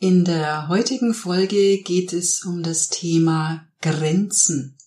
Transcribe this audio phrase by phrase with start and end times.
[0.00, 4.78] In der heutigen Folge geht es um das Thema Grenzen.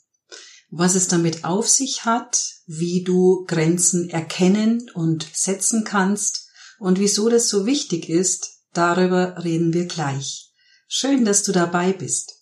[0.69, 6.47] Was es damit auf sich hat, wie du Grenzen erkennen und setzen kannst
[6.79, 10.53] und wieso das so wichtig ist, darüber reden wir gleich.
[10.87, 12.40] Schön, dass du dabei bist.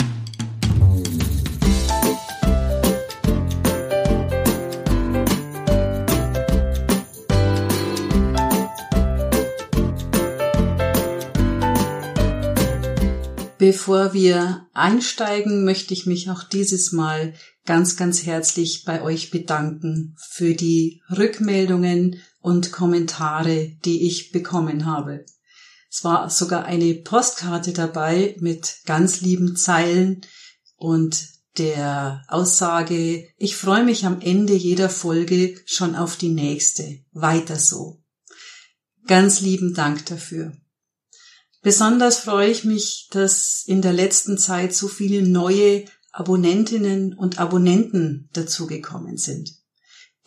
[13.72, 17.36] Bevor wir einsteigen, möchte ich mich auch dieses Mal
[17.68, 25.24] ganz, ganz herzlich bei euch bedanken für die Rückmeldungen und Kommentare, die ich bekommen habe.
[25.88, 30.22] Es war sogar eine Postkarte dabei mit ganz lieben Zeilen
[30.76, 31.28] und
[31.60, 37.02] der Aussage, ich freue mich am Ende jeder Folge schon auf die nächste.
[37.12, 38.02] Weiter so.
[39.06, 40.59] Ganz lieben Dank dafür.
[41.62, 48.30] Besonders freue ich mich, dass in der letzten Zeit so viele neue Abonnentinnen und Abonnenten
[48.34, 49.52] dazugekommen sind.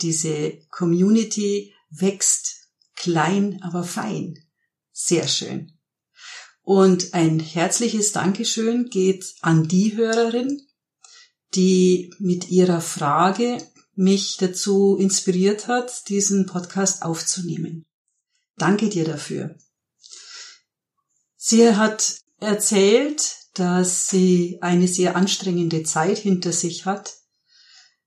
[0.00, 4.38] Diese Community wächst klein, aber fein.
[4.92, 5.72] Sehr schön.
[6.62, 10.60] Und ein herzliches Dankeschön geht an die Hörerin,
[11.54, 13.58] die mit ihrer Frage
[13.94, 17.84] mich dazu inspiriert hat, diesen Podcast aufzunehmen.
[18.56, 19.56] Danke dir dafür.
[21.44, 27.14] Sie hat erzählt, dass sie eine sehr anstrengende Zeit hinter sich hat,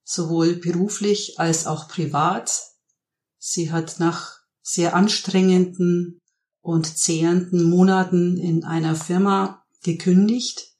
[0.05, 2.49] sowohl beruflich als auch privat.
[3.37, 6.21] Sie hat nach sehr anstrengenden
[6.61, 10.73] und zehrenden Monaten in einer Firma gekündigt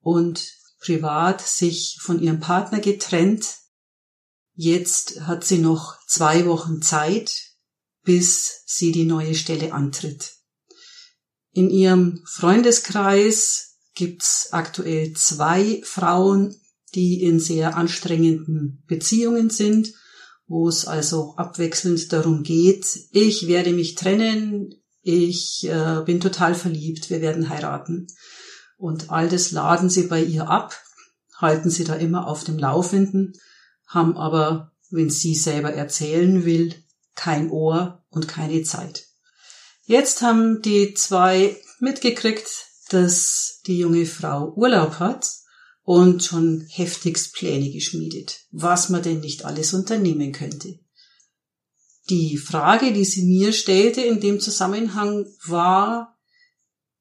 [0.00, 3.58] und privat sich von ihrem Partner getrennt.
[4.54, 7.32] Jetzt hat sie noch zwei Wochen Zeit,
[8.02, 10.41] bis sie die neue Stelle antritt.
[11.52, 16.54] In ihrem Freundeskreis gibt's aktuell zwei Frauen,
[16.94, 19.92] die in sehr anstrengenden Beziehungen sind,
[20.46, 27.10] wo es also abwechselnd darum geht, ich werde mich trennen, ich äh, bin total verliebt,
[27.10, 28.06] wir werden heiraten.
[28.76, 30.74] Und all das laden sie bei ihr ab,
[31.36, 33.34] halten sie da immer auf dem Laufenden,
[33.86, 36.74] haben aber, wenn sie selber erzählen will,
[37.14, 39.06] kein Ohr und keine Zeit.
[39.84, 42.48] Jetzt haben die zwei mitgekriegt,
[42.90, 45.28] dass die junge Frau Urlaub hat
[45.82, 50.78] und schon heftigst Pläne geschmiedet, was man denn nicht alles unternehmen könnte.
[52.10, 56.18] Die Frage, die sie mir stellte in dem Zusammenhang war,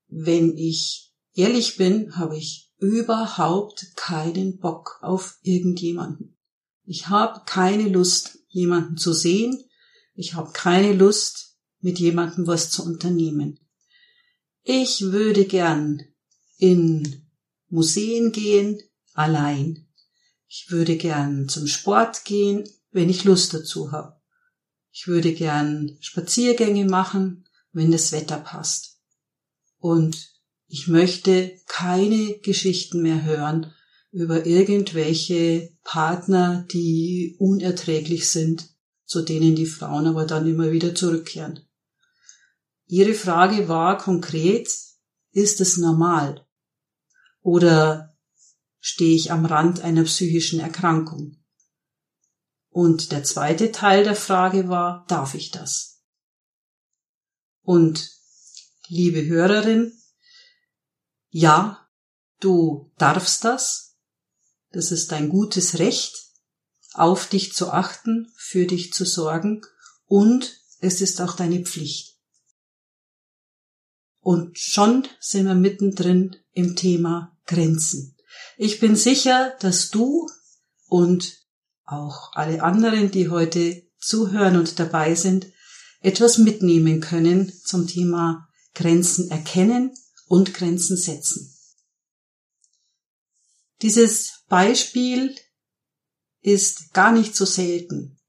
[0.08, 6.38] wenn ich ehrlich bin, habe ich überhaupt keinen Bock auf irgendjemanden.
[6.84, 9.64] Ich habe keine Lust, jemanden zu sehen.
[10.14, 11.51] Ich habe keine Lust,
[11.82, 13.60] mit jemandem was zu unternehmen.
[14.64, 16.04] Ich würde gern
[16.58, 17.26] in
[17.70, 18.80] Museen gehen,
[19.14, 19.88] allein.
[20.48, 24.20] Ich würde gern zum Sport gehen, wenn ich Lust dazu habe.
[24.92, 29.00] Ich würde gern Spaziergänge machen, wenn das Wetter passt.
[29.78, 30.32] Und
[30.68, 33.74] ich möchte keine Geschichten mehr hören
[34.12, 38.70] über irgendwelche Partner, die unerträglich sind,
[39.06, 41.62] zu denen die Frauen aber dann immer wieder zurückkehren.
[42.92, 44.68] Ihre Frage war konkret,
[45.32, 46.46] ist es normal?
[47.40, 48.18] Oder
[48.82, 51.42] stehe ich am Rand einer psychischen Erkrankung?
[52.68, 56.02] Und der zweite Teil der Frage war, darf ich das?
[57.62, 58.12] Und
[58.90, 59.98] liebe Hörerin,
[61.30, 61.88] ja,
[62.42, 63.96] du darfst das.
[64.72, 66.14] Das ist dein gutes Recht,
[66.92, 69.62] auf dich zu achten, für dich zu sorgen
[70.08, 72.21] und es ist auch deine Pflicht.
[74.22, 78.16] Und schon sind wir mittendrin im Thema Grenzen.
[78.58, 80.30] Ich bin sicher, dass du
[80.88, 81.42] und
[81.86, 85.48] auch alle anderen, die heute zuhören und dabei sind,
[86.02, 89.92] etwas mitnehmen können zum Thema Grenzen erkennen
[90.28, 91.54] und Grenzen setzen.
[93.82, 95.36] Dieses Beispiel
[96.42, 98.20] ist gar nicht so selten.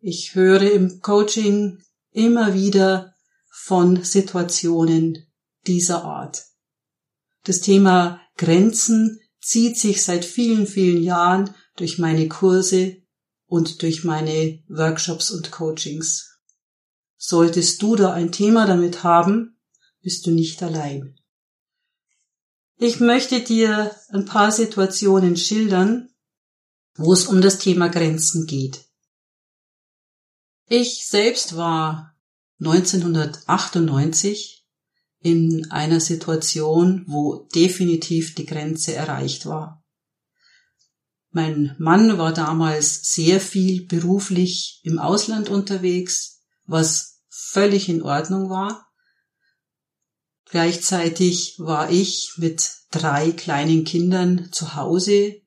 [0.00, 3.14] Ich höre im Coaching immer wieder
[3.50, 5.27] von Situationen,
[5.66, 6.44] dieser Art.
[7.44, 12.96] Das Thema Grenzen zieht sich seit vielen, vielen Jahren durch meine Kurse
[13.46, 16.38] und durch meine Workshops und Coachings.
[17.16, 19.58] Solltest du da ein Thema damit haben,
[20.02, 21.18] bist du nicht allein.
[22.76, 26.10] Ich möchte dir ein paar Situationen schildern,
[26.94, 28.84] wo es um das Thema Grenzen geht.
[30.66, 32.16] Ich selbst war
[32.60, 34.57] 1998
[35.28, 39.84] in einer Situation, wo definitiv die Grenze erreicht war.
[41.30, 48.88] Mein Mann war damals sehr viel beruflich im Ausland unterwegs, was völlig in Ordnung war.
[50.46, 55.42] Gleichzeitig war ich mit drei kleinen Kindern zu Hause.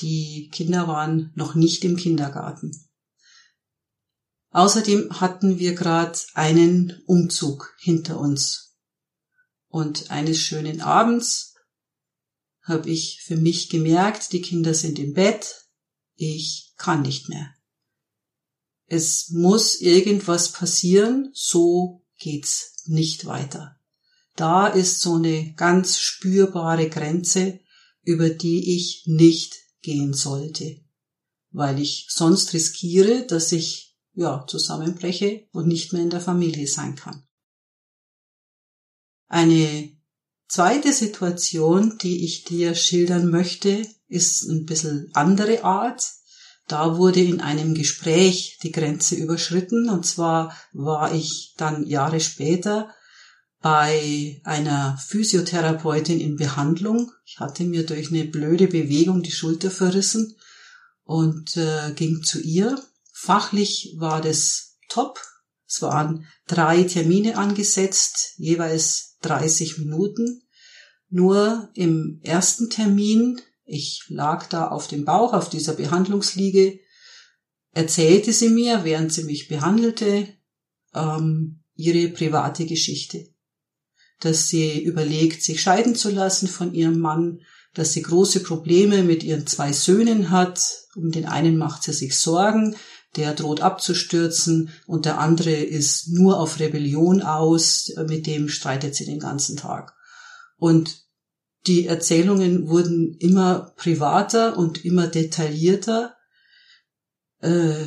[0.00, 2.72] Die Kinder waren noch nicht im Kindergarten.
[4.50, 8.65] Außerdem hatten wir gerade einen Umzug hinter uns.
[9.68, 11.54] Und eines schönen Abends
[12.62, 15.66] habe ich für mich gemerkt, die Kinder sind im Bett,
[16.14, 17.54] ich kann nicht mehr.
[18.86, 23.78] Es muss irgendwas passieren, so geht's nicht weiter.
[24.36, 27.60] Da ist so eine ganz spürbare Grenze,
[28.02, 30.80] über die ich nicht gehen sollte,
[31.50, 36.94] weil ich sonst riskiere, dass ich ja zusammenbreche und nicht mehr in der Familie sein
[36.94, 37.26] kann.
[39.28, 39.90] Eine
[40.48, 46.04] zweite Situation, die ich dir schildern möchte, ist ein bisschen andere Art.
[46.68, 52.92] Da wurde in einem Gespräch die Grenze überschritten und zwar war ich dann Jahre später
[53.60, 57.12] bei einer Physiotherapeutin in Behandlung.
[57.24, 60.36] Ich hatte mir durch eine blöde Bewegung die Schulter verrissen
[61.04, 62.80] und äh, ging zu ihr.
[63.12, 65.20] Fachlich war das top.
[65.66, 70.42] Es waren drei Termine angesetzt, jeweils 30 Minuten.
[71.08, 76.78] Nur im ersten Termin, ich lag da auf dem Bauch auf dieser Behandlungsliege,
[77.72, 80.28] erzählte sie mir, während sie mich behandelte,
[80.94, 83.28] ähm, ihre private Geschichte.
[84.20, 87.40] Dass sie überlegt, sich scheiden zu lassen von ihrem Mann,
[87.74, 90.86] dass sie große Probleme mit ihren zwei Söhnen hat.
[90.94, 92.74] Um den einen macht sie sich Sorgen,
[93.16, 99.06] der droht abzustürzen und der andere ist nur auf Rebellion aus, mit dem streitet sie
[99.06, 99.94] den ganzen Tag.
[100.58, 101.06] Und
[101.66, 106.16] die Erzählungen wurden immer privater und immer detaillierter.
[107.40, 107.86] Äh,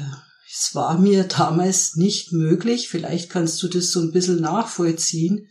[0.51, 5.47] es war mir damals nicht möglich, vielleicht kannst du das so ein bisschen nachvollziehen,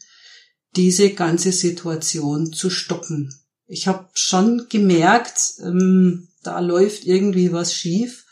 [0.77, 3.35] diese ganze Situation zu stoppen.
[3.67, 8.27] Ich habe schon gemerkt, ähm, da läuft irgendwie was schief,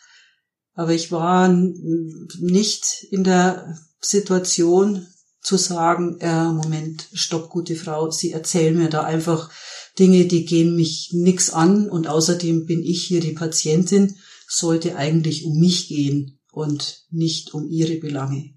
[0.76, 5.06] aber ich war nicht in der Situation,
[5.40, 9.48] zu sagen, äh, Moment, stopp, gute Frau, Sie erzählen mir da einfach
[9.96, 14.16] Dinge, die gehen mich nix an und außerdem bin ich hier die Patientin,
[14.48, 18.54] sollte eigentlich um mich gehen und nicht um Ihre Belange.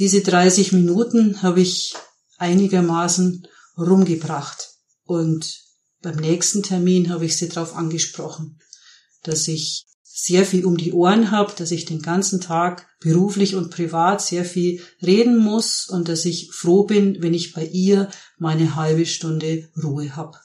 [0.00, 1.94] Diese 30 Minuten habe ich
[2.38, 3.46] einigermaßen
[3.78, 4.70] rumgebracht
[5.04, 5.60] und
[6.02, 8.58] beim nächsten Termin habe ich sie darauf angesprochen,
[9.22, 9.86] dass ich
[10.20, 14.44] sehr viel um die Ohren habe, dass ich den ganzen Tag beruflich und privat sehr
[14.44, 19.68] viel reden muss und dass ich froh bin, wenn ich bei ihr meine halbe Stunde
[19.80, 20.36] Ruhe habe.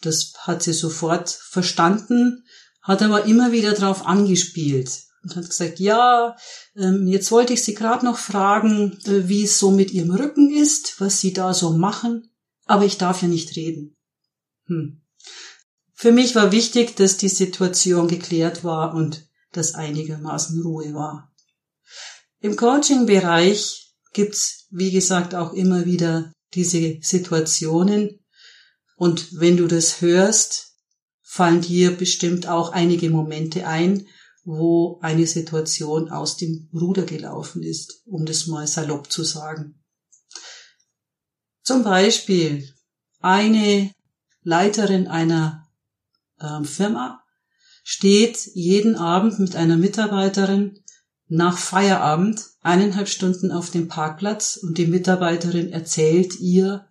[0.00, 2.46] Das hat sie sofort verstanden,
[2.80, 6.34] hat aber immer wieder darauf angespielt und hat gesagt, ja,
[6.74, 10.50] ähm, jetzt wollte ich Sie gerade noch fragen, äh, wie es so mit Ihrem Rücken
[10.50, 12.30] ist, was Sie da so machen,
[12.64, 13.94] aber ich darf ja nicht reden.
[14.68, 15.02] Hm.
[16.04, 21.32] Für mich war wichtig, dass die Situation geklärt war und dass einigermaßen Ruhe war.
[22.40, 28.22] Im Coaching-Bereich gibt's, wie gesagt, auch immer wieder diese Situationen.
[28.96, 30.74] Und wenn du das hörst,
[31.22, 34.06] fallen dir bestimmt auch einige Momente ein,
[34.44, 39.82] wo eine Situation aus dem Ruder gelaufen ist, um das mal salopp zu sagen.
[41.62, 42.68] Zum Beispiel
[43.20, 43.90] eine
[44.42, 45.63] Leiterin einer
[46.44, 47.22] äh, Firma
[47.82, 50.80] steht jeden Abend mit einer Mitarbeiterin
[51.28, 56.86] nach Feierabend eineinhalb Stunden auf dem Parkplatz und die Mitarbeiterin erzählt ihr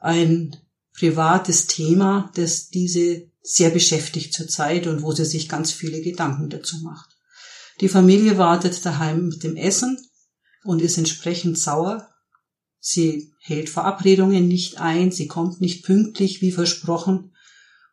[0.00, 0.56] ein
[0.92, 6.78] privates Thema, das diese sehr beschäftigt zurzeit und wo sie sich ganz viele Gedanken dazu
[6.78, 7.16] macht.
[7.80, 9.98] Die Familie wartet daheim mit dem Essen
[10.64, 12.08] und ist entsprechend sauer.
[12.80, 17.32] Sie hält Verabredungen nicht ein, sie kommt nicht pünktlich wie versprochen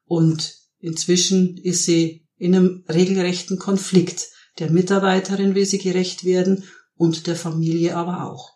[0.05, 4.27] und Inzwischen ist sie in einem regelrechten Konflikt.
[4.60, 6.63] Der Mitarbeiterin will sie gerecht werden
[6.96, 8.53] und der Familie aber auch.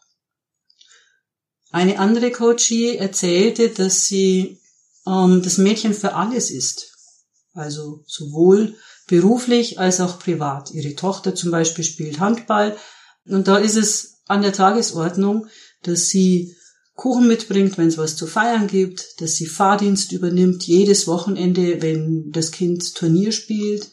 [1.72, 4.60] Eine andere Coachie erzählte, dass sie
[5.06, 6.96] ähm, das Mädchen für alles ist.
[7.54, 8.76] Also sowohl
[9.08, 10.72] beruflich als auch privat.
[10.72, 12.78] Ihre Tochter zum Beispiel spielt Handball
[13.26, 15.48] und da ist es an der Tagesordnung,
[15.84, 16.56] dass sie
[17.00, 22.29] Kuchen mitbringt, wenn es was zu feiern gibt, dass sie Fahrdienst übernimmt jedes Wochenende, wenn
[22.34, 23.91] das Kind Turnier spielt,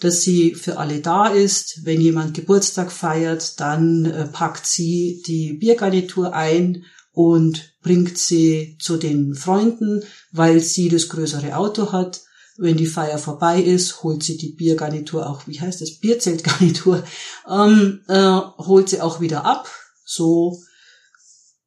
[0.00, 1.80] dass sie für alle da ist.
[1.84, 8.98] Wenn jemand Geburtstag feiert, dann äh, packt sie die Biergarnitur ein und bringt sie zu
[8.98, 12.20] den Freunden, weil sie das größere Auto hat.
[12.58, 17.02] Wenn die Feier vorbei ist, holt sie die Biergarnitur auch, wie heißt das, Bierzeltgarnitur,
[17.48, 19.70] ähm, äh, holt sie auch wieder ab.
[20.04, 20.60] So.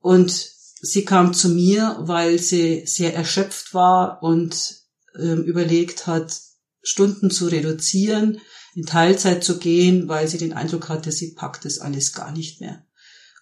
[0.02, 4.78] Und sie kam zu mir, weil sie sehr erschöpft war und
[5.18, 6.40] ähm, überlegt hat,
[6.82, 8.40] Stunden zu reduzieren,
[8.76, 12.62] in Teilzeit zu gehen, weil sie den Eindruck hatte, sie packt das alles gar nicht
[12.62, 12.86] mehr.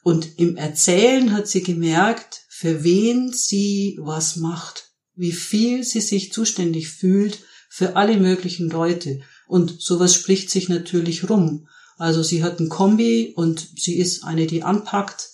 [0.03, 6.31] Und im Erzählen hat sie gemerkt, für wen sie was macht, wie viel sie sich
[6.31, 7.39] zuständig fühlt
[7.69, 9.19] für alle möglichen Leute.
[9.47, 11.67] Und sowas spricht sich natürlich rum.
[11.97, 15.29] Also sie hat ein Kombi und sie ist eine, die anpackt.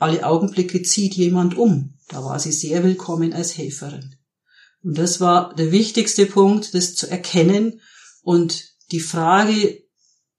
[0.00, 1.92] Alle Augenblicke zieht jemand um.
[2.08, 4.16] Da war sie sehr willkommen als Helferin.
[4.82, 7.82] Und das war der wichtigste Punkt, das zu erkennen
[8.22, 9.84] und die Frage,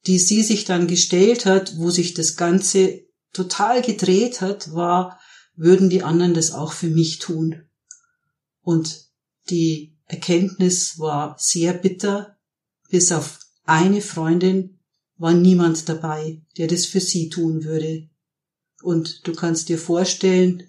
[0.08, 3.04] die sie sich dann gestellt hat, wo sich das Ganze
[3.34, 5.20] total gedreht hat, war,
[5.56, 7.70] würden die anderen das auch für mich tun?
[8.64, 9.10] Und
[9.52, 12.36] die Erkenntnis war sehr bitter.
[12.90, 14.80] Bis auf eine Freundin
[15.18, 18.10] war niemand dabei, der das für sie tun würde.
[18.84, 20.64] Und du kannst dir vorstellen,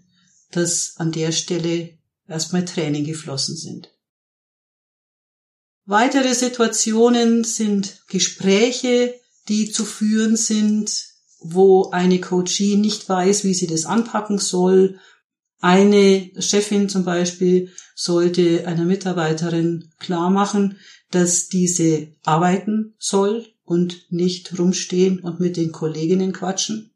[0.51, 3.91] dass an der Stelle erstmal Tränen geflossen sind.
[5.85, 9.15] Weitere Situationen sind Gespräche,
[9.49, 10.93] die zu führen sind,
[11.41, 15.01] wo eine Coachie nicht weiß, wie sie das anpacken soll.
[15.59, 20.79] Eine Chefin zum Beispiel sollte einer Mitarbeiterin klar machen,
[21.11, 26.92] dass diese arbeiten soll und nicht rumstehen und mit den Kolleginnen quatschen.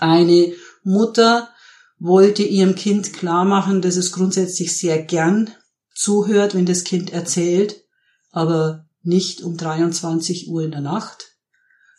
[0.00, 0.52] Eine
[0.82, 1.50] Mutter
[1.98, 5.50] wollte ihrem Kind klar machen, dass es grundsätzlich sehr gern
[5.94, 7.84] zuhört, wenn das Kind erzählt,
[8.30, 11.36] aber nicht um 23 Uhr in der Nacht.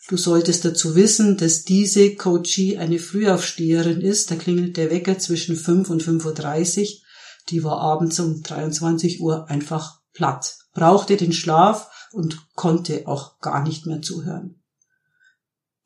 [0.08, 4.30] Du solltest dazu wissen, dass diese Coachie eine Frühaufsteherin ist.
[4.30, 6.88] Da klingelt der Wecker zwischen 5 und 5.30 Uhr.
[7.50, 13.62] Die war abends um 23 Uhr einfach platt, brauchte den Schlaf und konnte auch gar
[13.62, 14.61] nicht mehr zuhören.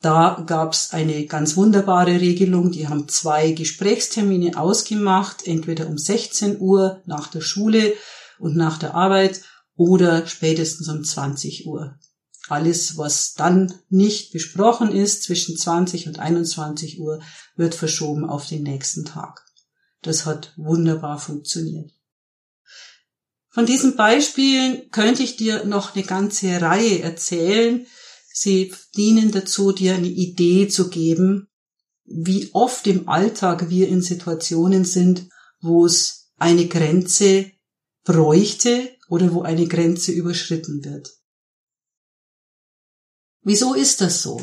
[0.00, 2.70] Da gab's eine ganz wunderbare Regelung.
[2.70, 7.94] Die haben zwei Gesprächstermine ausgemacht, entweder um 16 Uhr nach der Schule
[8.38, 9.42] und nach der Arbeit
[9.74, 11.98] oder spätestens um 20 Uhr.
[12.48, 17.20] Alles, was dann nicht besprochen ist zwischen 20 und 21 Uhr,
[17.56, 19.44] wird verschoben auf den nächsten Tag.
[20.02, 21.90] Das hat wunderbar funktioniert.
[23.48, 27.86] Von diesen Beispielen könnte ich dir noch eine ganze Reihe erzählen.
[28.38, 31.48] Sie dienen dazu, dir eine Idee zu geben,
[32.04, 35.30] wie oft im Alltag wir in Situationen sind,
[35.62, 37.50] wo es eine Grenze
[38.04, 41.14] bräuchte oder wo eine Grenze überschritten wird.
[43.40, 44.38] Wieso ist das so?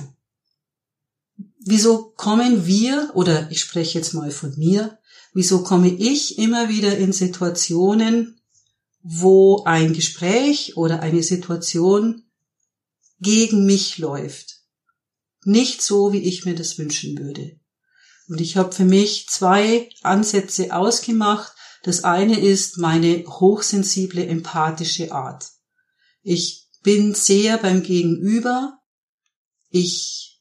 [1.59, 4.97] Wieso kommen wir, oder ich spreche jetzt mal von mir,
[5.35, 8.41] wieso komme ich immer wieder in Situationen,
[9.03, 12.22] wo ein Gespräch oder eine Situation
[13.23, 14.59] gegen mich läuft?
[15.43, 17.59] Nicht so, wie ich mir das wünschen würde.
[18.27, 21.53] Und ich habe für mich zwei Ansätze ausgemacht.
[21.81, 25.45] Das eine ist meine hochsensible, empathische Art.
[26.21, 28.79] Ich bin sehr beim Gegenüber
[29.75, 30.39] ich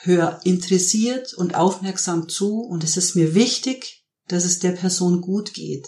[0.00, 5.52] höre interessiert und aufmerksam zu und es ist mir wichtig, dass es der Person gut
[5.52, 5.86] geht.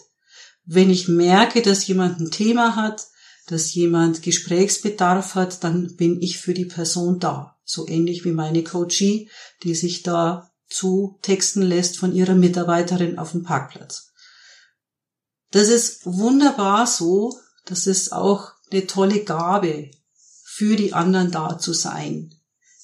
[0.67, 3.07] Wenn ich merke, dass jemand ein Thema hat,
[3.51, 7.59] dass jemand Gesprächsbedarf hat, dann bin ich für die Person da.
[7.65, 9.29] So ähnlich wie meine Coachie,
[9.63, 14.13] die sich da zu texten lässt von ihrer Mitarbeiterin auf dem Parkplatz.
[15.51, 17.37] Das ist wunderbar so.
[17.67, 19.91] Das ist auch eine tolle Gabe,
[20.45, 22.35] für die anderen da zu sein.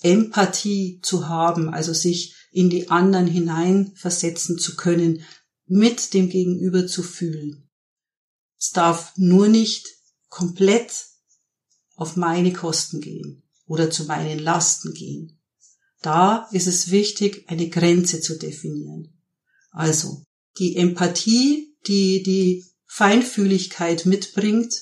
[0.02, 5.23] Empathie zu haben, also sich in die anderen hineinversetzen zu können,
[5.66, 7.68] mit dem Gegenüber zu fühlen.
[8.58, 9.96] Es darf nur nicht
[10.37, 10.93] komplett
[11.95, 15.40] auf meine Kosten gehen oder zu meinen Lasten gehen.
[16.02, 19.19] Da ist es wichtig, eine Grenze zu definieren.
[19.71, 20.25] Also
[20.59, 24.75] die Empathie, die die Feinfühligkeit mitbringt,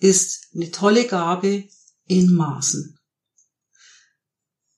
[0.00, 1.64] ist eine tolle Gabe
[2.06, 2.98] in Maßen.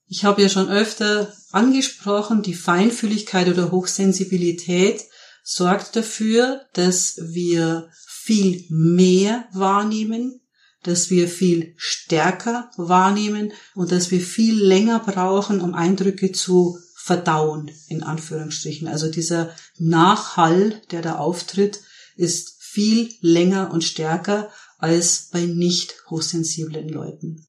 [0.07, 5.03] Ich habe ja schon öfter angesprochen, die Feinfühligkeit oder Hochsensibilität
[5.43, 7.91] sorgt dafür, dass wir
[8.23, 10.41] viel mehr wahrnehmen,
[10.83, 17.71] dass wir viel stärker wahrnehmen und dass wir viel länger brauchen, um Eindrücke zu verdauen,
[17.89, 18.89] in Anführungsstrichen.
[18.89, 21.81] Also dieser Nachhall, der da auftritt,
[22.17, 27.47] ist viel länger und stärker als bei nicht hochsensiblen Leuten.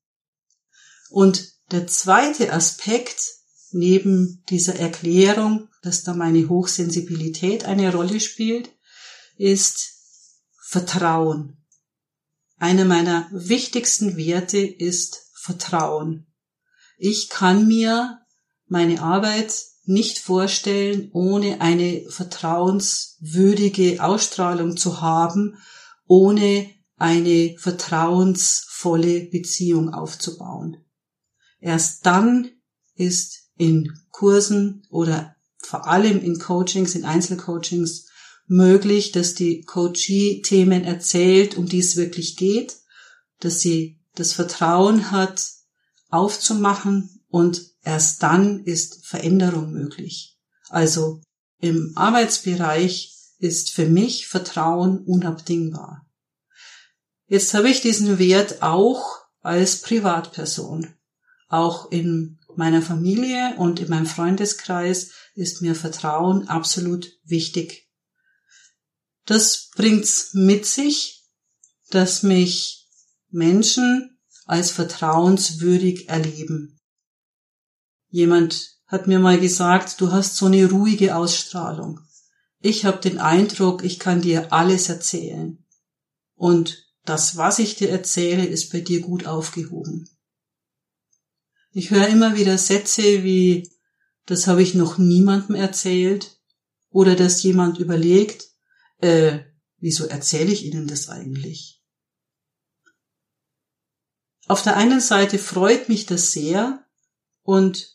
[1.10, 3.22] Und der zweite Aspekt
[3.72, 8.70] neben dieser Erklärung, dass da meine Hochsensibilität eine Rolle spielt,
[9.38, 10.01] ist
[10.72, 11.58] Vertrauen.
[12.58, 16.28] Einer meiner wichtigsten Werte ist Vertrauen.
[16.98, 18.22] Ich kann mir
[18.68, 25.58] meine Arbeit nicht vorstellen, ohne eine vertrauenswürdige Ausstrahlung zu haben,
[26.08, 30.78] ohne eine vertrauensvolle Beziehung aufzubauen.
[31.60, 32.50] Erst dann
[32.96, 38.08] ist in Kursen oder vor allem in Coachings, in Einzelcoachings
[38.52, 42.76] möglich, dass die Coachee Themen erzählt, um die es wirklich geht,
[43.40, 45.50] dass sie das Vertrauen hat,
[46.10, 50.38] aufzumachen und erst dann ist Veränderung möglich.
[50.68, 51.22] Also
[51.62, 56.06] im Arbeitsbereich ist für mich Vertrauen unabdingbar.
[57.28, 60.94] Jetzt habe ich diesen Wert auch als Privatperson.
[61.48, 67.91] Auch in meiner Familie und in meinem Freundeskreis ist mir Vertrauen absolut wichtig.
[69.32, 71.24] Das bringt's mit sich,
[71.90, 72.90] dass mich
[73.30, 76.78] Menschen als vertrauenswürdig erleben.
[78.10, 82.02] Jemand hat mir mal gesagt, du hast so eine ruhige Ausstrahlung.
[82.60, 85.66] Ich habe den Eindruck, ich kann dir alles erzählen.
[86.36, 90.10] Und das, was ich dir erzähle, ist bei dir gut aufgehoben.
[91.72, 93.72] Ich höre immer wieder Sätze wie,
[94.26, 96.38] das habe ich noch niemandem erzählt,
[96.90, 98.51] oder dass jemand überlegt,
[99.02, 99.40] äh,
[99.78, 101.82] wieso erzähle ich Ihnen das eigentlich?
[104.48, 106.86] Auf der einen Seite freut mich das sehr
[107.44, 107.90] und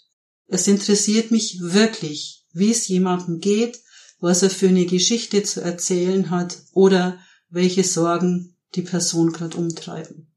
[0.47, 3.81] es interessiert mich wirklich, wie es jemandem geht,
[4.21, 10.33] was er für eine Geschichte zu erzählen hat oder welche Sorgen die Person gerade umtreiben.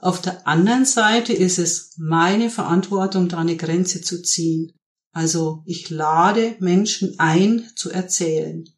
[0.00, 4.72] Auf der anderen Seite ist es meine Verantwortung, da eine Grenze zu ziehen.
[5.12, 8.68] Also ich lade Menschen ein, zu erzählen.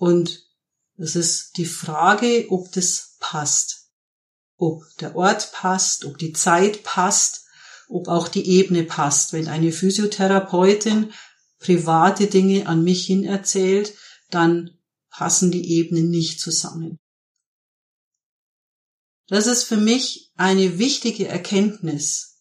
[0.00, 0.48] Und
[0.96, 3.90] es ist die Frage, ob das passt.
[4.56, 7.44] Ob der Ort passt, ob die Zeit passt,
[7.86, 9.34] ob auch die Ebene passt.
[9.34, 11.12] Wenn eine Physiotherapeutin
[11.58, 13.94] private Dinge an mich hin erzählt,
[14.30, 14.70] dann
[15.10, 16.96] passen die Ebenen nicht zusammen.
[19.28, 22.38] Das ist für mich eine wichtige Erkenntnis,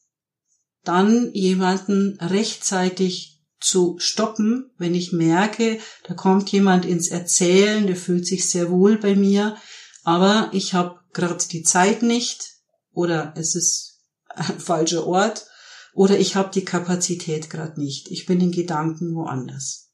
[0.86, 8.26] dann jemanden rechtzeitig zu stoppen, wenn ich merke, da kommt jemand ins Erzählen, der fühlt
[8.26, 9.58] sich sehr wohl bei mir,
[10.04, 12.54] aber ich habe gerade die Zeit nicht
[12.92, 15.48] oder es ist ein falscher Ort
[15.94, 18.10] oder ich habe die Kapazität gerade nicht.
[18.10, 19.90] Ich bin in Gedanken woanders.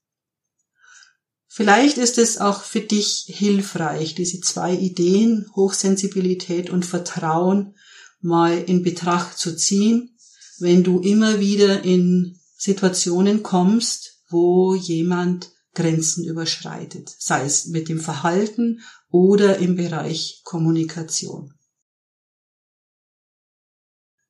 [1.48, 7.76] Vielleicht ist es auch für dich hilfreich, diese zwei Ideen, Hochsensibilität und Vertrauen,
[8.20, 10.18] mal in Betracht zu ziehen,
[10.60, 18.00] wenn du immer wieder in Situationen kommst, wo jemand Grenzen überschreitet, sei es mit dem
[18.00, 21.54] Verhalten oder im Bereich Kommunikation.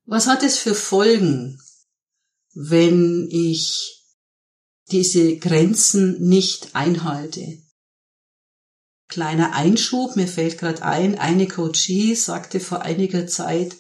[0.05, 1.59] Was hat es für Folgen,
[2.53, 3.95] wenn ich
[4.91, 7.61] diese Grenzen nicht einhalte.
[9.07, 13.75] Kleiner Einschub, mir fällt gerade ein, eine Coachie sagte vor einiger Zeit,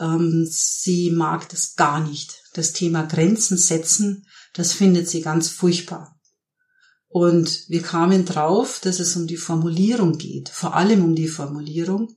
[0.00, 2.41] ähm, sie mag das gar nicht.
[2.52, 6.18] Das Thema Grenzen setzen, das findet sie ganz furchtbar.
[7.08, 12.16] Und wir kamen drauf, dass es um die Formulierung geht, vor allem um die Formulierung.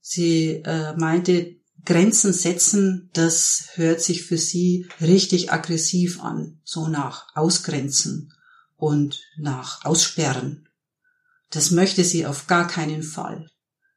[0.00, 7.34] Sie äh, meinte, Grenzen setzen, das hört sich für sie richtig aggressiv an, so nach
[7.34, 8.32] Ausgrenzen
[8.76, 10.68] und nach Aussperren.
[11.50, 13.48] Das möchte sie auf gar keinen Fall.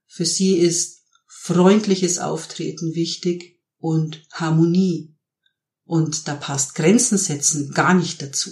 [0.07, 5.12] Für sie ist freundliches Auftreten wichtig und Harmonie.
[5.85, 8.49] Und da passt Grenzen setzen gar nicht dazu.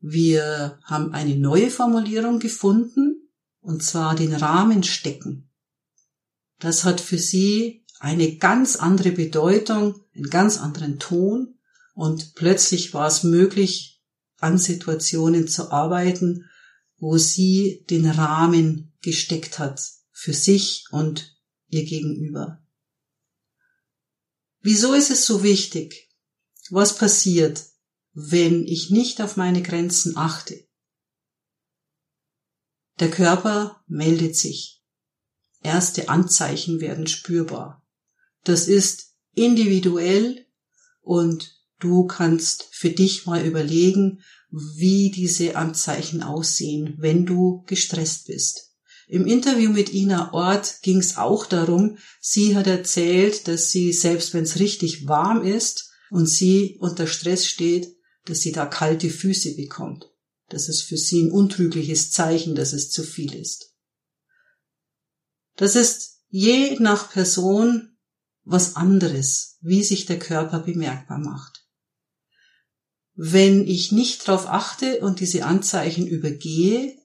[0.00, 5.48] Wir haben eine neue Formulierung gefunden, und zwar den Rahmen stecken
[6.62, 11.58] das hat für sie eine ganz andere Bedeutung, einen ganz anderen Ton
[11.94, 14.00] und plötzlich war es möglich,
[14.38, 16.48] an Situationen zu arbeiten,
[16.98, 19.80] wo sie den Rahmen gesteckt hat
[20.12, 21.36] für sich und
[21.68, 22.61] ihr Gegenüber.
[24.62, 26.08] Wieso ist es so wichtig?
[26.70, 27.64] Was passiert,
[28.12, 30.66] wenn ich nicht auf meine Grenzen achte?
[33.00, 34.82] Der Körper meldet sich
[35.62, 37.86] erste Anzeichen werden spürbar.
[38.44, 40.46] Das ist individuell
[41.00, 48.71] und du kannst für dich mal überlegen, wie diese Anzeichen aussehen, wenn du gestresst bist.
[49.12, 54.32] Im Interview mit Ina Ort ging es auch darum, sie hat erzählt, dass sie, selbst
[54.32, 57.94] wenn es richtig warm ist, und sie unter Stress steht,
[58.24, 60.10] dass sie da kalte Füße bekommt.
[60.48, 63.74] Das ist für sie ein untrügliches Zeichen, dass es zu viel ist.
[65.56, 67.98] Das ist je nach Person
[68.44, 71.66] was anderes, wie sich der Körper bemerkbar macht.
[73.12, 76.96] Wenn ich nicht darauf achte und diese Anzeichen übergehe,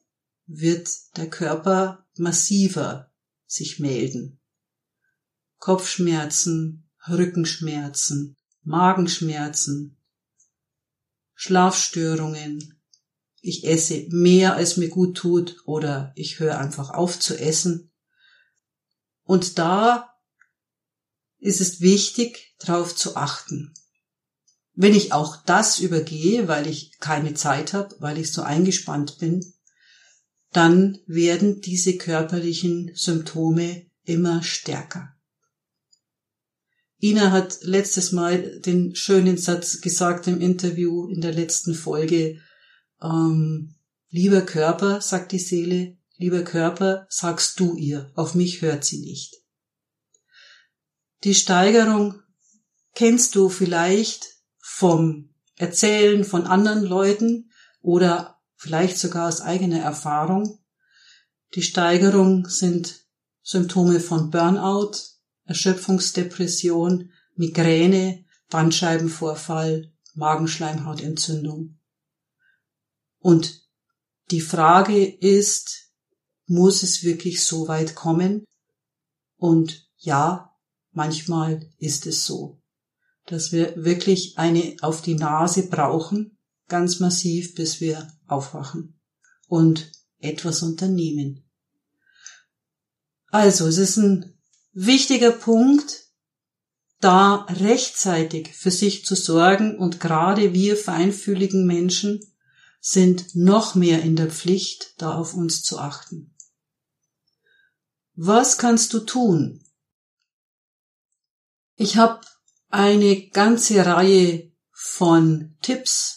[0.47, 3.11] wird der Körper massiver
[3.45, 4.39] sich melden.
[5.57, 9.97] Kopfschmerzen, Rückenschmerzen, Magenschmerzen,
[11.35, 12.81] Schlafstörungen,
[13.41, 17.91] ich esse mehr als mir gut tut oder ich höre einfach auf zu essen.
[19.23, 20.13] Und da
[21.39, 23.73] ist es wichtig, darauf zu achten.
[24.73, 29.53] Wenn ich auch das übergehe, weil ich keine Zeit habe, weil ich so eingespannt bin,
[30.57, 35.15] dann werden diese körperlichen Symptome immer stärker.
[36.99, 42.41] Ina hat letztes Mal den schönen Satz gesagt im Interview in der letzten Folge,
[43.03, 43.75] ähm,
[44.09, 49.35] lieber Körper, sagt die Seele, lieber Körper, sagst du ihr, auf mich hört sie nicht.
[51.23, 52.19] Die Steigerung
[52.95, 54.25] kennst du vielleicht
[54.57, 60.59] vom Erzählen von anderen Leuten oder vielleicht sogar aus eigener Erfahrung.
[61.55, 63.05] Die Steigerung sind
[63.41, 64.97] Symptome von Burnout,
[65.45, 71.79] Erschöpfungsdepression, Migräne, Bandscheibenvorfall, Magenschleimhautentzündung.
[73.19, 73.61] Und
[74.31, 75.91] die Frage ist,
[76.47, 78.43] muss es wirklich so weit kommen?
[79.37, 80.53] Und ja,
[80.91, 82.61] manchmal ist es so
[83.27, 88.99] dass wir wirklich eine auf die Nase brauchen, ganz massiv, bis wir aufwachen
[89.47, 91.43] und etwas unternehmen.
[93.29, 94.37] Also, es ist ein
[94.73, 96.07] wichtiger Punkt,
[96.99, 102.21] da rechtzeitig für sich zu sorgen und gerade wir feinfühligen Menschen
[102.79, 106.33] sind noch mehr in der Pflicht, da auf uns zu achten.
[108.15, 109.63] Was kannst du tun?
[111.75, 112.21] Ich habe
[112.69, 116.16] eine ganze Reihe von Tipps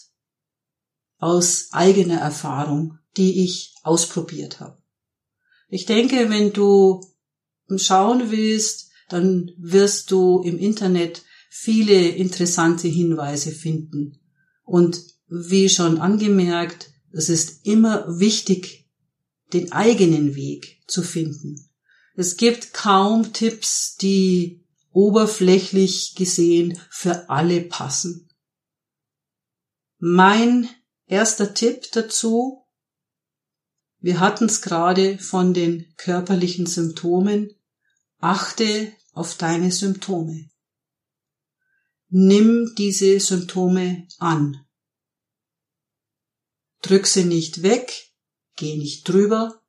[1.20, 4.78] aus eigener Erfahrung, die ich ausprobiert habe.
[5.68, 7.00] Ich denke, wenn du
[7.76, 14.18] schauen willst, dann wirst du im Internet viele interessante Hinweise finden.
[14.64, 18.88] Und wie schon angemerkt, es ist immer wichtig,
[19.52, 21.68] den eigenen Weg zu finden.
[22.14, 28.28] Es gibt kaum Tipps, die oberflächlich gesehen für alle passen.
[29.98, 30.68] Mein
[31.10, 32.64] erster Tipp dazu,
[33.98, 37.54] wir hatten es gerade von den körperlichen Symptomen,
[38.18, 40.48] achte auf deine Symptome.
[42.08, 44.64] Nimm diese Symptome an.
[46.80, 48.12] Drück sie nicht weg,
[48.56, 49.62] geh nicht drüber.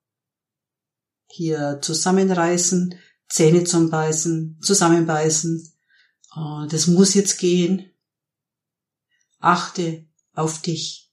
[1.28, 5.74] Hier zusammenreißen, Zähne zum Beißen, zusammenbeißen.
[6.36, 7.92] Oh, das muss jetzt gehen.
[9.40, 11.11] Achte auf dich.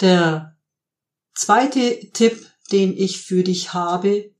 [0.00, 0.56] Der
[1.34, 4.32] zweite Tipp, den ich für dich habe,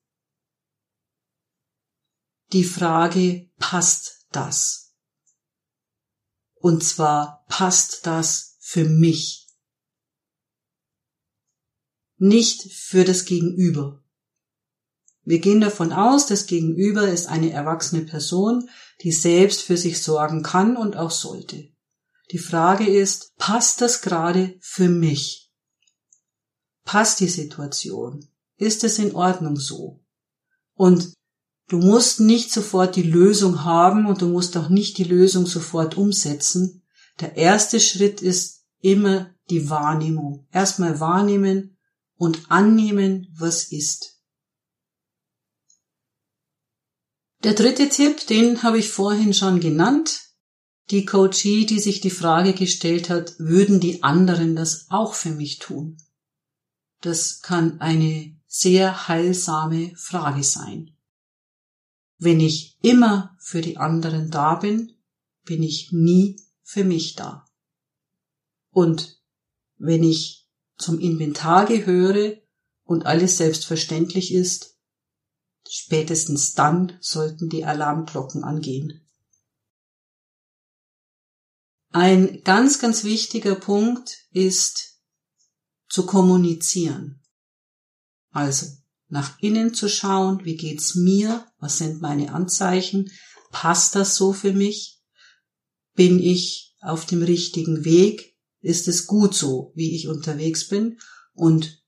[2.52, 4.94] die Frage, passt das?
[6.54, 9.48] Und zwar passt das für mich,
[12.16, 14.04] nicht für das Gegenüber.
[15.22, 18.70] Wir gehen davon aus, das Gegenüber ist eine erwachsene Person,
[19.02, 21.68] die selbst für sich sorgen kann und auch sollte.
[22.30, 25.47] Die Frage ist, passt das gerade für mich?
[26.88, 28.26] Passt die Situation?
[28.56, 30.00] Ist es in Ordnung so?
[30.72, 31.12] Und
[31.68, 35.98] du musst nicht sofort die Lösung haben und du musst auch nicht die Lösung sofort
[35.98, 36.82] umsetzen.
[37.20, 40.48] Der erste Schritt ist immer die Wahrnehmung.
[40.50, 41.76] Erstmal wahrnehmen
[42.16, 44.22] und annehmen, was ist.
[47.44, 50.22] Der dritte Tipp, den habe ich vorhin schon genannt.
[50.88, 55.58] Die Coachie, die sich die Frage gestellt hat, würden die anderen das auch für mich
[55.58, 55.98] tun?
[57.00, 60.96] Das kann eine sehr heilsame Frage sein.
[62.18, 64.96] Wenn ich immer für die anderen da bin,
[65.44, 67.46] bin ich nie für mich da.
[68.70, 69.20] Und
[69.76, 72.38] wenn ich zum Inventar gehöre
[72.84, 74.78] und alles selbstverständlich ist,
[75.70, 79.06] Spätestens dann sollten die Alarmglocken angehen.
[81.90, 84.87] Ein ganz, ganz wichtiger Punkt ist
[85.88, 87.22] zu kommunizieren.
[88.30, 88.66] Also
[89.08, 93.10] nach innen zu schauen, wie geht's mir, was sind meine Anzeichen,
[93.50, 95.00] passt das so für mich?
[95.94, 98.36] Bin ich auf dem richtigen Weg?
[98.60, 100.98] Ist es gut so, wie ich unterwegs bin?
[101.32, 101.82] Und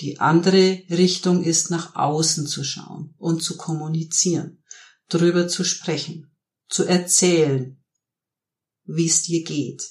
[0.00, 4.62] die andere Richtung ist nach außen zu schauen und zu kommunizieren,
[5.08, 6.34] darüber zu sprechen,
[6.68, 7.82] zu erzählen,
[8.84, 9.82] wie es dir geht.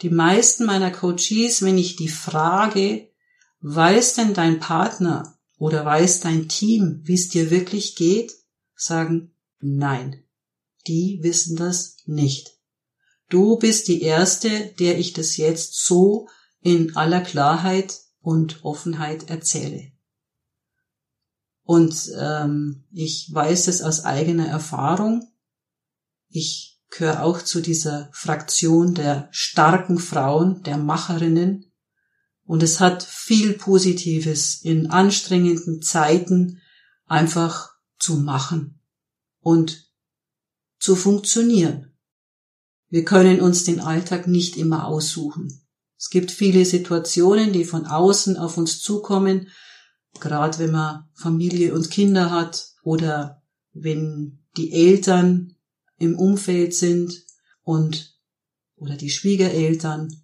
[0.00, 3.08] Die meisten meiner Coaches, wenn ich die frage,
[3.60, 8.32] weiß denn dein Partner oder weiß dein Team, wie es dir wirklich geht,
[8.74, 10.24] sagen nein.
[10.86, 12.56] Die wissen das nicht.
[13.28, 16.28] Du bist die Erste, der ich das jetzt so
[16.60, 19.92] in aller Klarheit und Offenheit erzähle.
[21.62, 25.26] Und ähm, ich weiß es aus eigener Erfahrung.
[26.28, 31.72] Ich gehöre auch zu dieser Fraktion der starken Frauen, der Macherinnen.
[32.44, 36.60] Und es hat viel Positives in anstrengenden Zeiten
[37.06, 38.80] einfach zu machen
[39.40, 39.90] und
[40.78, 41.94] zu funktionieren.
[42.90, 45.62] Wir können uns den Alltag nicht immer aussuchen.
[45.96, 49.48] Es gibt viele Situationen, die von außen auf uns zukommen,
[50.20, 55.56] gerade wenn man Familie und Kinder hat oder wenn die Eltern
[56.02, 57.24] im Umfeld sind
[57.62, 58.18] und
[58.74, 60.22] oder die Schwiegereltern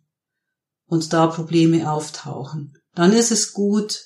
[0.87, 2.77] und da Probleme auftauchen.
[2.95, 4.01] Dann ist es gut,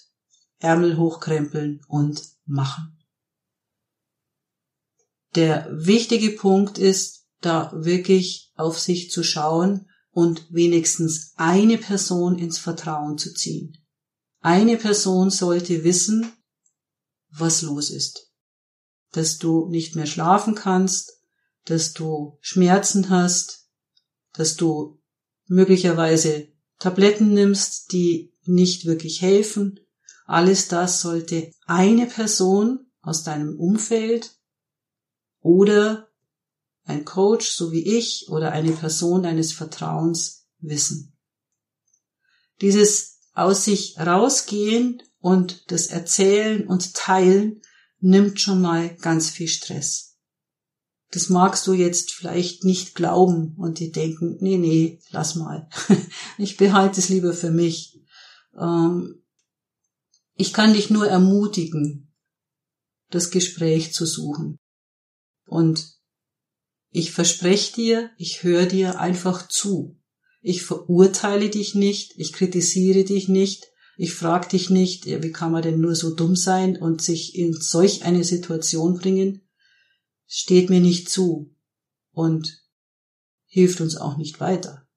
[0.59, 2.99] Ärmel hochkrempeln und machen.
[5.35, 12.59] Der wichtige Punkt ist, da wirklich auf sich zu schauen und wenigstens eine Person ins
[12.59, 13.79] Vertrauen zu ziehen.
[14.41, 16.31] Eine Person sollte wissen,
[17.31, 18.31] was los ist.
[19.13, 21.22] Dass du nicht mehr schlafen kannst,
[21.65, 23.69] dass du Schmerzen hast,
[24.33, 25.01] dass du
[25.47, 26.49] möglicherweise
[26.79, 29.81] Tabletten nimmst, die nicht wirklich helfen.
[30.27, 34.33] Alles das sollte eine Person aus deinem Umfeld
[35.41, 36.09] oder
[36.85, 41.17] ein Coach, so wie ich, oder eine Person deines Vertrauens wissen.
[42.61, 47.63] Dieses aus sich rausgehen und das Erzählen und Teilen
[48.01, 50.12] nimmt schon mal ganz viel Stress.
[51.13, 55.69] Das magst du jetzt vielleicht nicht glauben und die denken, nee, nee, lass mal.
[56.39, 58.01] ich behalte es lieber für mich.
[58.59, 59.23] Ähm,
[60.35, 62.13] ich kann dich nur ermutigen,
[63.11, 64.59] das Gespräch zu suchen.
[65.47, 65.99] Und
[66.91, 70.01] ich verspreche dir, ich höre dir einfach zu.
[70.41, 75.63] Ich verurteile dich nicht, ich kritisiere dich nicht, ich frage dich nicht, wie kann man
[75.63, 79.43] denn nur so dumm sein und sich in solch eine Situation bringen.
[80.35, 81.55] Steht mir nicht zu
[82.11, 82.65] und
[83.45, 84.89] hilft uns auch nicht weiter.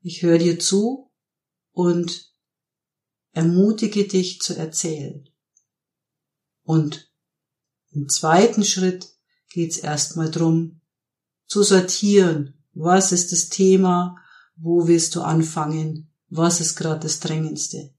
[0.00, 1.12] Ich höre dir zu
[1.72, 2.32] und
[3.32, 5.28] ermutige dich zu erzählen.
[6.62, 7.12] Und
[7.90, 9.14] im zweiten Schritt
[9.50, 10.80] geht's erstmal drum,
[11.46, 12.64] zu sortieren.
[12.72, 14.16] Was ist das Thema?
[14.56, 16.14] Wo willst du anfangen?
[16.30, 17.94] Was ist gerade das Drängendste?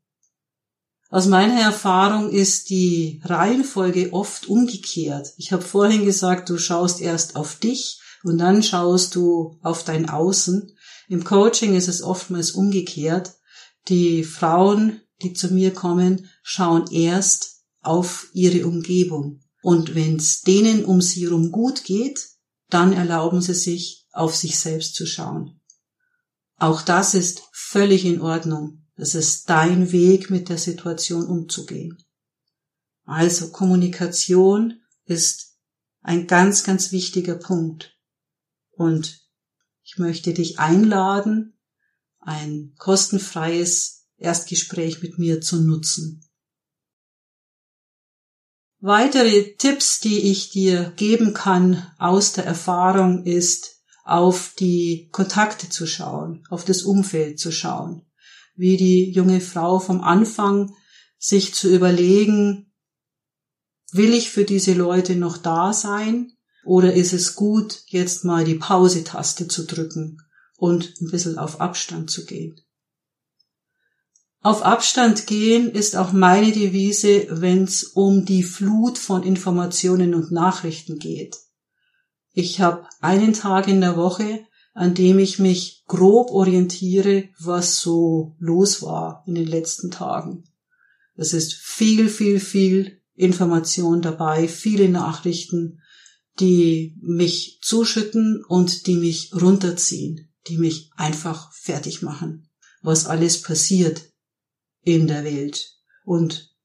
[1.10, 5.34] Aus meiner Erfahrung ist die Reihenfolge oft umgekehrt.
[5.38, 10.10] Ich habe vorhin gesagt, du schaust erst auf dich und dann schaust du auf dein
[10.10, 10.76] Außen.
[11.08, 13.36] Im Coaching ist es oftmals umgekehrt.
[13.88, 19.40] Die Frauen, die zu mir kommen, schauen erst auf ihre Umgebung.
[19.62, 22.28] Und wenn es denen um sie herum gut geht,
[22.70, 25.62] dann erlauben sie sich, auf sich selbst zu schauen.
[26.58, 28.87] Auch das ist völlig in Ordnung.
[28.98, 32.04] Es ist dein Weg, mit der Situation umzugehen.
[33.06, 35.56] Also Kommunikation ist
[36.02, 37.96] ein ganz, ganz wichtiger Punkt.
[38.72, 39.22] Und
[39.84, 41.60] ich möchte dich einladen,
[42.20, 46.26] ein kostenfreies Erstgespräch mit mir zu nutzen.
[48.80, 55.86] Weitere Tipps, die ich dir geben kann aus der Erfahrung ist, auf die Kontakte zu
[55.86, 58.07] schauen, auf das Umfeld zu schauen,
[58.58, 60.74] wie die junge Frau vom Anfang
[61.18, 62.74] sich zu überlegen,
[63.92, 66.34] will ich für diese Leute noch da sein
[66.66, 70.18] oder ist es gut, jetzt mal die Pause-Taste zu drücken
[70.58, 72.60] und ein bisschen auf Abstand zu gehen.
[74.42, 80.32] Auf Abstand gehen ist auch meine Devise, wenn es um die Flut von Informationen und
[80.32, 81.38] Nachrichten geht.
[82.34, 84.46] Ich habe einen Tag in der Woche,
[84.78, 90.44] an dem ich mich grob orientiere, was so los war in den letzten Tagen.
[91.16, 95.82] Es ist viel, viel, viel Information dabei, viele Nachrichten,
[96.40, 102.48] die mich zuschütten und die mich runterziehen, die mich einfach fertig machen,
[102.84, 104.12] was alles passiert
[104.84, 105.74] in der Welt.
[106.06, 106.56] Und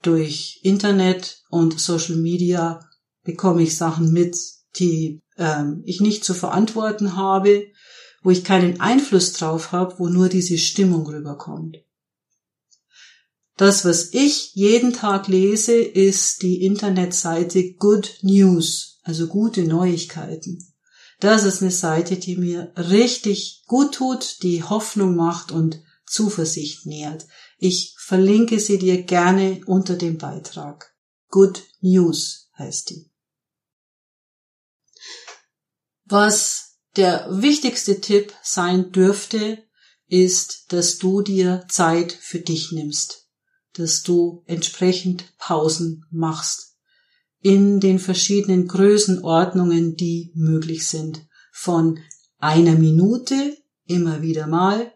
[0.00, 2.88] durch Internet und Social Media
[3.22, 4.34] bekomme ich Sachen mit,
[4.76, 7.66] die ähm, ich nicht zu verantworten habe,
[8.22, 11.78] wo ich keinen Einfluss drauf habe, wo nur diese Stimmung rüberkommt.
[13.56, 20.66] Das, was ich jeden Tag lese, ist die Internetseite Good News, also gute Neuigkeiten.
[21.20, 27.26] Das ist eine Seite, die mir richtig gut tut, die Hoffnung macht und Zuversicht nährt.
[27.58, 30.94] Ich verlinke sie dir gerne unter dem Beitrag.
[31.28, 33.09] Good News heißt die.
[36.10, 39.62] Was der wichtigste Tipp sein dürfte,
[40.08, 43.28] ist, dass du dir Zeit für dich nimmst,
[43.74, 46.76] dass du entsprechend Pausen machst
[47.42, 52.00] in den verschiedenen Größenordnungen, die möglich sind, von
[52.38, 54.92] einer Minute immer wieder mal,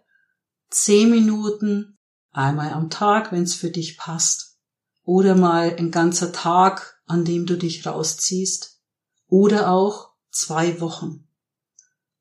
[0.68, 1.96] zehn Minuten,
[2.32, 4.58] einmal am Tag, wenn es für dich passt,
[5.04, 8.80] oder mal ein ganzer Tag, an dem du dich rausziehst,
[9.28, 11.26] oder auch zwei Wochen.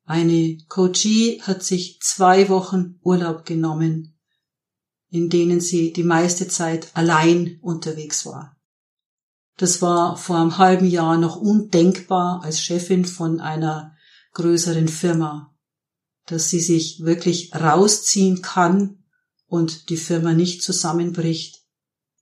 [0.04, 4.18] Eine Coachie hat sich zwei Wochen Urlaub genommen,
[5.10, 8.56] in denen sie die meiste Zeit allein unterwegs war.
[9.56, 13.96] Das war vor einem halben Jahr noch undenkbar als Chefin von einer
[14.32, 15.54] größeren Firma,
[16.26, 19.04] dass sie sich wirklich rausziehen kann
[19.46, 21.62] und die Firma nicht zusammenbricht.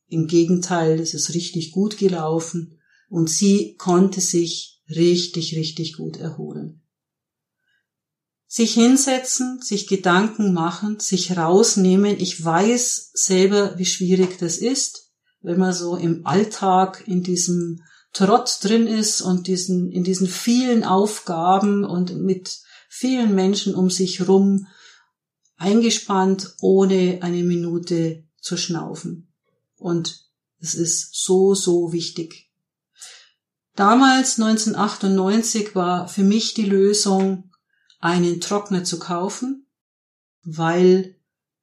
[0.06, 2.78] Im Gegenteil, es ist richtig gut gelaufen
[3.08, 6.82] und sie konnte sich richtig, richtig gut erholen.
[8.46, 12.20] Sich hinsetzen, sich Gedanken machen, sich rausnehmen.
[12.20, 18.58] Ich weiß selber, wie schwierig das ist, wenn man so im Alltag in diesem Trott
[18.62, 24.66] drin ist und diesen, in diesen vielen Aufgaben und mit vielen Menschen um sich rum
[25.56, 29.32] eingespannt, ohne eine Minute zu schnaufen.
[29.76, 32.51] Und es ist so, so wichtig.
[33.74, 37.50] Damals 1998 war für mich die Lösung,
[38.00, 39.66] einen Trockner zu kaufen,
[40.44, 41.16] weil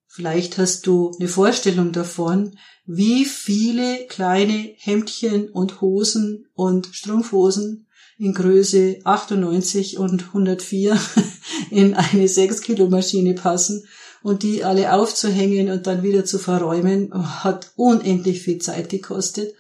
[0.07, 8.33] vielleicht hast du eine Vorstellung davon, wie viele kleine Hemdchen und Hosen und Strumpfhosen in
[8.33, 10.99] Größe 98 und 104
[11.69, 13.85] in eine 6 Kilo Maschine passen
[14.23, 17.11] und die alle aufzuhängen und dann wieder zu verräumen,
[17.43, 19.53] hat unendlich viel Zeit gekostet.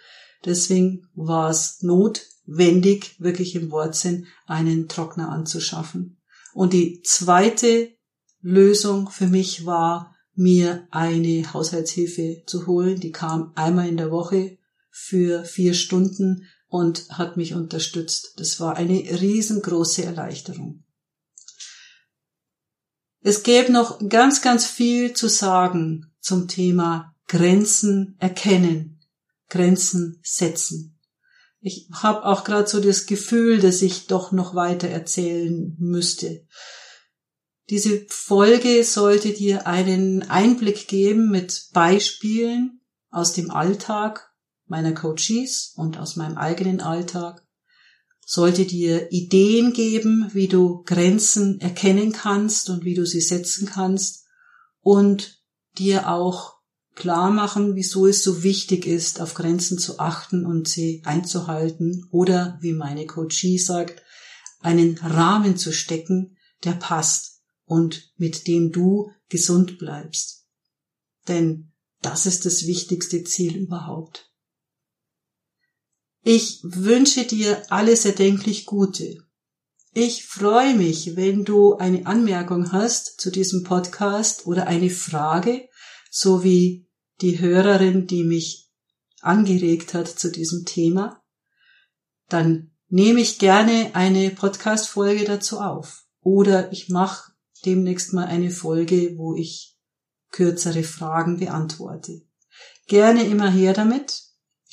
[0.45, 6.17] Deswegen war es Not wendig, wirklich im Wortsinn, einen Trockner anzuschaffen.
[6.53, 7.91] Und die zweite
[8.41, 12.99] Lösung für mich war, mir eine Haushaltshilfe zu holen.
[12.99, 14.57] Die kam einmal in der Woche
[14.89, 18.33] für vier Stunden und hat mich unterstützt.
[18.37, 20.83] Das war eine riesengroße Erleichterung.
[23.21, 29.01] Es gäbe noch ganz, ganz viel zu sagen zum Thema Grenzen erkennen,
[29.49, 30.98] Grenzen setzen.
[31.61, 36.45] Ich habe auch gerade so das Gefühl, dass ich doch noch weiter erzählen müsste.
[37.69, 44.33] Diese Folge sollte dir einen Einblick geben mit Beispielen aus dem Alltag
[44.65, 47.45] meiner Coaches und aus meinem eigenen Alltag.
[48.25, 54.25] Sollte dir Ideen geben, wie du Grenzen erkennen kannst und wie du sie setzen kannst
[54.81, 55.43] und
[55.77, 56.58] dir auch
[56.99, 62.59] klar machen, wieso es so wichtig ist, auf Grenzen zu achten und sie einzuhalten oder,
[62.61, 64.03] wie meine Coachie sagt,
[64.59, 70.45] einen Rahmen zu stecken, der passt und mit dem du gesund bleibst.
[71.27, 74.31] Denn das ist das wichtigste Ziel überhaupt.
[76.23, 79.23] Ich wünsche dir alles erdenklich Gute.
[79.93, 85.69] Ich freue mich, wenn du eine Anmerkung hast zu diesem Podcast oder eine Frage,
[86.11, 86.88] so wie
[87.21, 88.69] die Hörerin, die mich
[89.21, 91.21] angeregt hat zu diesem Thema,
[92.29, 96.05] dann nehme ich gerne eine Podcast-Folge dazu auf.
[96.21, 97.31] Oder ich mache
[97.65, 99.77] demnächst mal eine Folge, wo ich
[100.31, 102.21] kürzere Fragen beantworte.
[102.87, 104.23] Gerne immer her damit.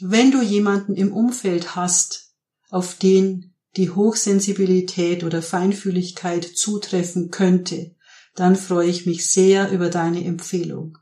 [0.01, 2.35] Wenn du jemanden im Umfeld hast,
[2.71, 7.94] auf den die Hochsensibilität oder Feinfühligkeit zutreffen könnte,
[8.35, 10.99] dann freue ich mich sehr über deine Empfehlung.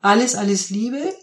[0.00, 1.14] Alles, alles Liebe.